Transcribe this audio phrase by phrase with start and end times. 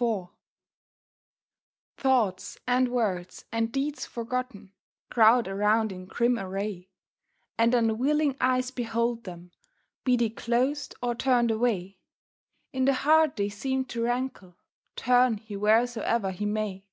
[0.00, 0.28] IV
[1.98, 4.72] Thoughts, and words, and deeds forgotten,
[5.10, 6.88] Crowd around in grim array;
[7.58, 9.50] And unwilling eyes behold them,
[10.04, 11.98] Be they closed or turned away;
[12.72, 14.56] In the heart they seem to rankle,
[14.96, 16.86] Turn he wheresoe'er he may.